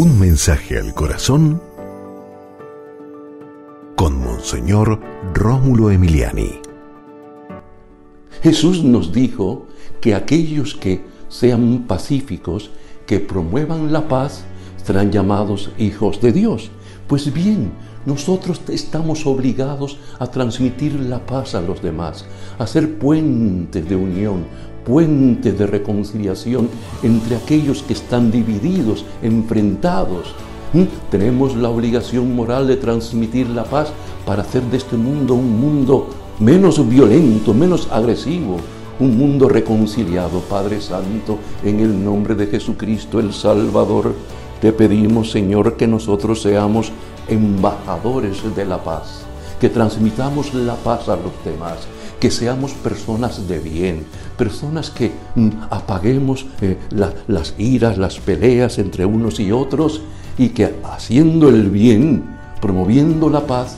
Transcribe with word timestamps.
Un 0.00 0.16
mensaje 0.20 0.78
al 0.78 0.94
corazón 0.94 1.60
con 3.96 4.16
Monseñor 4.22 5.00
Rómulo 5.34 5.90
Emiliani. 5.90 6.60
Jesús 8.40 8.84
nos 8.84 9.12
dijo 9.12 9.66
que 10.00 10.14
aquellos 10.14 10.76
que 10.76 11.04
sean 11.28 11.86
pacíficos, 11.88 12.70
que 13.08 13.18
promuevan 13.18 13.92
la 13.92 14.06
paz, 14.06 14.44
serán 14.84 15.10
llamados 15.10 15.72
hijos 15.78 16.20
de 16.20 16.30
Dios. 16.30 16.70
Pues 17.08 17.34
bien, 17.34 17.72
nosotros 18.06 18.60
estamos 18.68 19.26
obligados 19.26 19.98
a 20.20 20.28
transmitir 20.28 20.94
la 20.94 21.26
paz 21.26 21.56
a 21.56 21.60
los 21.60 21.82
demás, 21.82 22.24
a 22.60 22.68
ser 22.68 23.00
puentes 23.00 23.88
de 23.88 23.96
unión, 23.96 24.44
puentes 24.88 25.58
de 25.58 25.66
reconciliación 25.66 26.70
entre 27.02 27.36
aquellos 27.36 27.82
que 27.82 27.92
están 27.92 28.30
divididos, 28.30 29.04
enfrentados. 29.22 30.34
¿Mm? 30.72 30.84
Tenemos 31.10 31.54
la 31.54 31.68
obligación 31.68 32.34
moral 32.34 32.66
de 32.66 32.76
transmitir 32.76 33.48
la 33.50 33.64
paz 33.64 33.92
para 34.26 34.42
hacer 34.42 34.62
de 34.64 34.78
este 34.78 34.96
mundo 34.96 35.34
un 35.34 35.60
mundo 35.60 36.08
menos 36.40 36.88
violento, 36.88 37.52
menos 37.52 37.88
agresivo, 37.92 38.56
un 38.98 39.16
mundo 39.16 39.48
reconciliado, 39.48 40.40
Padre 40.40 40.80
Santo, 40.80 41.38
en 41.64 41.80
el 41.80 42.02
nombre 42.04 42.34
de 42.34 42.46
Jesucristo 42.46 43.20
el 43.20 43.32
Salvador. 43.32 44.14
Te 44.60 44.72
pedimos, 44.72 45.30
Señor, 45.30 45.76
que 45.76 45.86
nosotros 45.86 46.42
seamos 46.42 46.90
embajadores 47.28 48.42
de 48.56 48.64
la 48.64 48.82
paz, 48.82 49.22
que 49.60 49.68
transmitamos 49.68 50.54
la 50.54 50.74
paz 50.76 51.08
a 51.08 51.16
los 51.16 51.32
demás, 51.44 51.78
que 52.20 52.30
seamos 52.30 52.72
personas 52.72 53.48
de 53.48 53.58
bien, 53.58 54.06
personas 54.36 54.90
que 54.90 55.12
mm, 55.34 55.48
apaguemos 55.70 56.46
eh, 56.60 56.78
las 56.90 57.54
iras, 57.58 57.98
las 57.98 58.18
peleas 58.18 58.78
entre 58.78 59.04
unos 59.04 59.40
y 59.40 59.52
otros 59.52 60.02
y 60.36 60.50
que 60.50 60.74
haciendo 60.84 61.48
el 61.48 61.70
bien, 61.70 62.24
promoviendo 62.60 63.28
la 63.28 63.46
paz, 63.46 63.76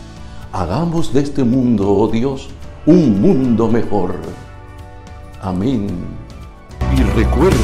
hagamos 0.52 1.12
de 1.12 1.20
este 1.22 1.44
mundo, 1.44 1.90
oh 1.90 2.08
Dios, 2.08 2.48
un 2.86 3.20
mundo 3.20 3.68
mejor. 3.68 4.14
Amén. 5.42 5.88
Y 6.96 7.02
recuerda, 7.18 7.56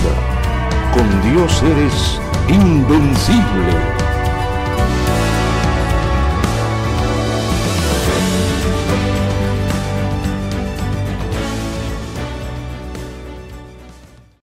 con 0.95 1.33
Dios 1.33 1.63
eres 1.63 2.21
invencible. 2.49 3.66